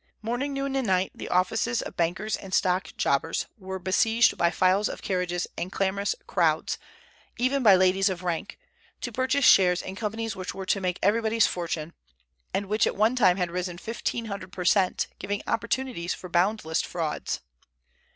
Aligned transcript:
Morning, 0.23 0.51
noon, 0.51 0.75
and 0.75 0.87
night 0.87 1.11
the 1.13 1.29
offices 1.29 1.83
of 1.83 1.95
bankers 1.95 2.35
and 2.35 2.55
stock 2.55 2.91
jobbers 2.97 3.45
were 3.59 3.77
besieged 3.77 4.35
by 4.35 4.49
files 4.49 4.89
of 4.89 5.03
carriages 5.03 5.45
and 5.59 5.71
clamorous 5.71 6.15
crowds, 6.25 6.79
even 7.37 7.61
by 7.61 7.75
ladies 7.75 8.09
of 8.09 8.23
rank, 8.23 8.57
to 9.01 9.11
purchase 9.11 9.45
shares 9.45 9.79
in 9.83 9.95
companies 9.95 10.35
which 10.35 10.55
were 10.55 10.65
to 10.65 10.81
make 10.81 10.97
everybody's 11.03 11.45
fortune, 11.45 11.93
and 12.51 12.65
which 12.65 12.87
at 12.87 12.95
one 12.95 13.15
time 13.15 13.37
had 13.37 13.51
risen 13.51 13.77
fifteen 13.77 14.25
hundred 14.25 14.51
per 14.51 14.65
cent, 14.65 15.05
giving 15.19 15.43
opportunities 15.45 16.15
for 16.15 16.27
boundless 16.29 16.81
frauds. 16.81 17.41